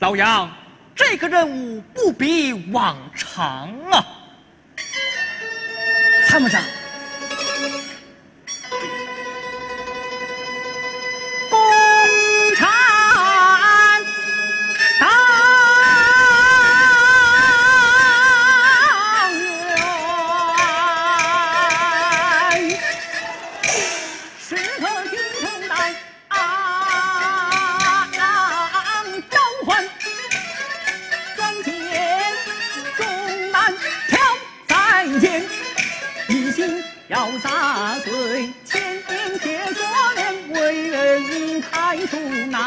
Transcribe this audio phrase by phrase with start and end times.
[0.00, 0.50] 老杨，
[0.94, 4.04] 这个任务不比往常啊。
[6.26, 6.60] 参谋长，
[35.14, 35.44] 在前。
[36.28, 42.18] 一心要砸碎千年铁锁链，为人开出
[42.50, 42.58] 那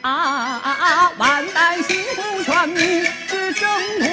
[0.00, 3.68] 啊啊啊万代幸福全民之征
[4.00, 4.04] 途。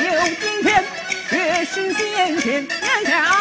[0.00, 0.04] 有
[0.40, 0.82] 今天，
[1.28, 3.31] 却是艰险天下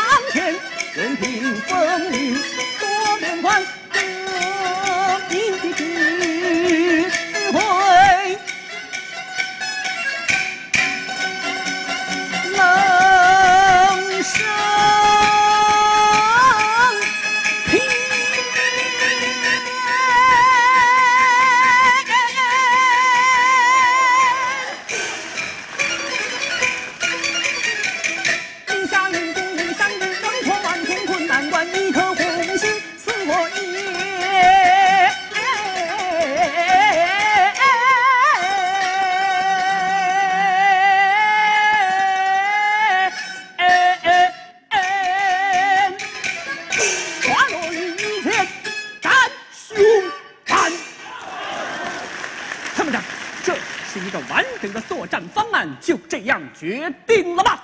[53.43, 53.55] 这
[53.91, 57.63] 是一个完整的作战方案，就这样决定了吧？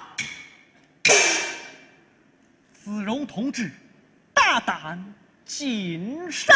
[2.74, 3.72] 子荣同志，
[4.34, 5.04] 大胆
[5.46, 6.56] 谨慎。